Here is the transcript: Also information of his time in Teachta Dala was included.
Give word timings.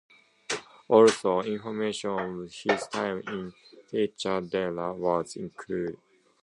Also 0.87 1.41
information 1.43 2.09
of 2.09 2.51
his 2.51 2.87
time 2.87 3.21
in 3.27 3.53
Teachta 3.93 4.41
Dala 4.49 4.93
was 4.95 5.35
included. 5.35 5.95